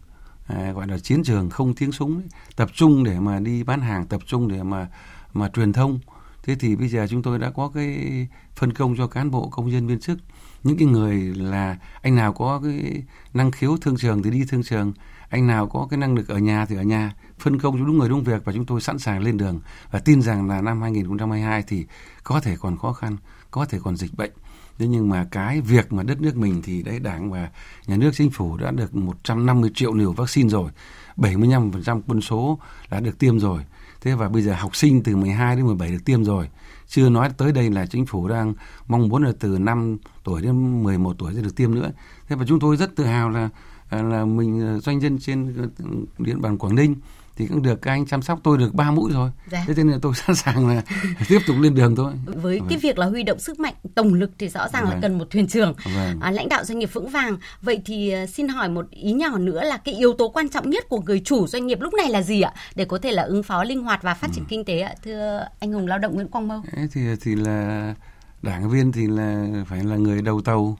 [0.47, 2.25] à, gọi là chiến trường không tiếng súng ấy.
[2.55, 4.87] tập trung để mà đi bán hàng tập trung để mà
[5.33, 5.99] mà truyền thông
[6.43, 9.69] thế thì bây giờ chúng tôi đã có cái phân công cho cán bộ, công
[9.69, 10.17] nhân viên chức.
[10.63, 14.63] Những cái người là anh nào có cái năng khiếu thương trường thì đi thương
[14.63, 14.93] trường.
[15.29, 17.13] Anh nào có cái năng lực ở nhà thì ở nhà.
[17.39, 19.59] Phân công cho đúng người đúng việc và chúng tôi sẵn sàng lên đường.
[19.91, 21.85] Và tin rằng là năm 2022 thì
[22.23, 23.17] có thể còn khó khăn,
[23.51, 24.31] có thể còn dịch bệnh.
[24.79, 27.49] Thế nhưng mà cái việc mà đất nước mình thì đấy, đảng và
[27.87, 30.71] nhà nước, chính phủ đã được 150 triệu liều vaccine rồi.
[31.17, 33.61] 75% quân số đã được tiêm rồi
[34.01, 36.49] thế và bây giờ học sinh từ 12 đến 17 được tiêm rồi.
[36.87, 38.53] Chưa nói tới đây là chính phủ đang
[38.87, 41.91] mong muốn là từ 5 tuổi đến 11 tuổi sẽ được tiêm nữa.
[42.27, 43.49] Thế và chúng tôi rất tự hào là
[43.89, 45.69] à, là mình à, doanh nhân trên
[46.17, 46.95] địa bàn Quảng Ninh
[47.39, 49.63] thì cũng được các anh chăm sóc tôi được ba mũi rồi dạ.
[49.67, 50.81] thế nên là tôi sẵn sàng là
[51.27, 52.69] tiếp tục lên đường thôi với vâng.
[52.69, 54.93] cái việc là huy động sức mạnh tổng lực thì rõ ràng vâng.
[54.93, 56.19] là cần một thuyền trưởng vâng.
[56.19, 59.37] à, lãnh đạo doanh nghiệp vững vàng vậy thì uh, xin hỏi một ý nhỏ
[59.37, 62.09] nữa là cái yếu tố quan trọng nhất của người chủ doanh nghiệp lúc này
[62.09, 64.47] là gì ạ để có thể là ứng phó linh hoạt và phát triển ừ.
[64.49, 66.61] kinh tế ạ thưa anh hùng lao động Nguyễn Quang Mâu
[66.93, 67.93] thì thì là
[68.41, 70.77] đảng viên thì là phải là người đầu tàu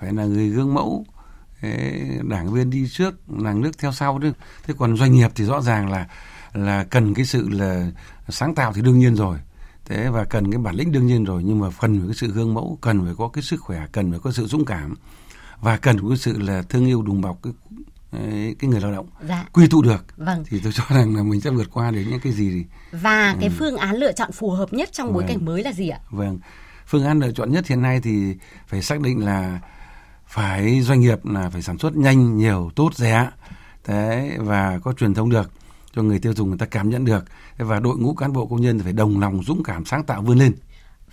[0.00, 1.04] phải là người gương mẫu
[2.22, 4.32] đảng viên đi trước làng nước theo sau chứ
[4.64, 6.06] thế còn doanh nghiệp thì rõ ràng là
[6.52, 7.90] là cần cái sự là
[8.28, 9.38] sáng tạo thì đương nhiên rồi
[9.84, 12.32] thế và cần cái bản lĩnh đương nhiên rồi nhưng mà phần phải cái sự
[12.32, 14.94] gương mẫu cần phải có cái sức khỏe cần phải có sự dũng cảm
[15.60, 17.52] và cần có cái sự là thương yêu đùm bọc cái
[18.58, 19.46] cái người lao động dạ.
[19.52, 20.44] quy tụ được vâng.
[20.46, 22.64] thì tôi cho rằng là mình sẽ vượt qua được những cái gì thì
[23.00, 23.38] và ừ.
[23.40, 25.28] cái phương án lựa chọn phù hợp nhất trong bối vâng.
[25.28, 26.38] cảnh mới là gì ạ vâng
[26.86, 28.34] phương án lựa chọn nhất hiện nay thì
[28.66, 29.60] phải xác định là
[30.28, 33.30] phải doanh nghiệp là phải sản xuất nhanh nhiều tốt rẻ
[33.84, 35.50] thế và có truyền thông được
[35.94, 37.24] cho người tiêu dùng người ta cảm nhận được
[37.58, 40.38] và đội ngũ cán bộ công nhân phải đồng lòng dũng cảm sáng tạo vươn
[40.38, 40.52] lên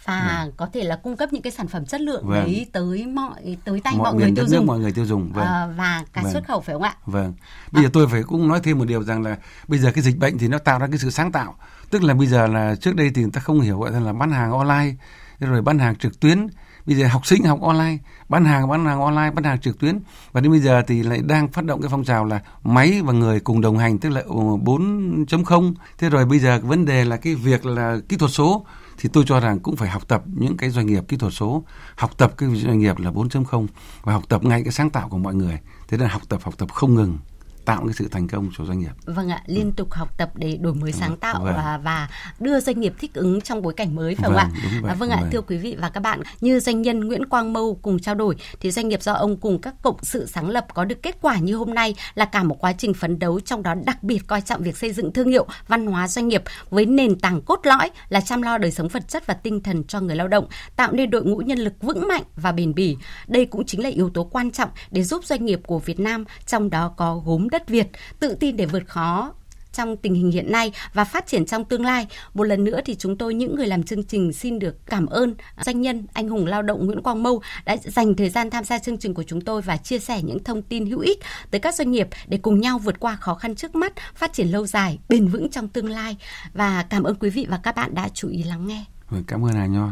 [0.05, 0.51] và ừ.
[0.57, 2.45] có thể là cung cấp những cái sản phẩm chất lượng vâng.
[2.45, 5.45] đấy tới mọi tới tay mọi, mọi người tiêu dùng mọi người tiêu dùng vâng.
[5.45, 6.33] à, và cả vâng.
[6.33, 7.33] xuất khẩu phải không ạ vâng
[7.71, 7.83] bây à.
[7.83, 10.37] giờ tôi phải cũng nói thêm một điều rằng là bây giờ cái dịch bệnh
[10.37, 11.55] thì nó tạo ra cái sự sáng tạo
[11.89, 14.31] tức là bây giờ là trước đây thì người ta không hiểu gọi là bán
[14.31, 14.95] hàng online
[15.39, 16.47] rồi bán hàng trực tuyến
[16.85, 17.97] bây giờ học sinh học online,
[18.29, 19.99] bán hàng bán hàng online, bán hàng trực tuyến.
[20.31, 23.13] Và đến bây giờ thì lại đang phát động cái phong trào là máy và
[23.13, 27.17] người cùng đồng hành, tức là ờ, 4.0 thế rồi bây giờ vấn đề là
[27.17, 28.65] cái việc là kỹ thuật số,
[28.97, 31.63] thì tôi cho rằng cũng phải học tập những cái doanh nghiệp kỹ thuật số.
[31.95, 33.67] Học tập cái doanh nghiệp là 4.0
[34.03, 35.59] và học tập ngay cái sáng tạo của mọi người.
[35.87, 37.17] Thế nên học tập học tập không ngừng
[37.65, 38.91] tạo cái sự thành công cho doanh nghiệp.
[39.05, 41.53] Vâng ạ, liên tục học tập để đổi mới sáng tạo vâng.
[41.55, 44.69] và và đưa doanh nghiệp thích ứng trong bối cảnh mới phải vâng, không ạ?
[44.81, 45.29] Vậy, à, vâng ạ, vâng.
[45.31, 48.35] thưa quý vị và các bạn, như doanh nhân Nguyễn Quang Mâu cùng trao đổi
[48.59, 51.37] thì doanh nghiệp do ông cùng các cộng sự sáng lập có được kết quả
[51.37, 54.41] như hôm nay là cả một quá trình phấn đấu trong đó đặc biệt coi
[54.41, 57.89] trọng việc xây dựng thương hiệu, văn hóa doanh nghiệp với nền tảng cốt lõi
[58.09, 60.91] là chăm lo đời sống vật chất và tinh thần cho người lao động, tạo
[60.91, 62.97] nên đội ngũ nhân lực vững mạnh và bền bỉ.
[63.27, 66.25] Đây cũng chính là yếu tố quan trọng để giúp doanh nghiệp của Việt Nam
[66.45, 67.87] trong đó có gốm đất Việt
[68.19, 69.33] tự tin để vượt khó
[69.73, 72.07] trong tình hình hiện nay và phát triển trong tương lai.
[72.33, 75.35] Một lần nữa thì chúng tôi những người làm chương trình xin được cảm ơn
[75.65, 78.79] doanh nhân anh hùng lao động Nguyễn Quang Mâu đã dành thời gian tham gia
[78.79, 81.19] chương trình của chúng tôi và chia sẻ những thông tin hữu ích
[81.51, 84.47] tới các doanh nghiệp để cùng nhau vượt qua khó khăn trước mắt, phát triển
[84.47, 86.17] lâu dài, bền vững trong tương lai.
[86.53, 88.85] Và cảm ơn quý vị và các bạn đã chú ý lắng nghe.
[89.27, 89.89] Cảm ơn Hà Nho.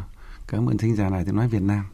[0.48, 1.86] Cảm ơn thính giả này tiếng nói Việt Nam.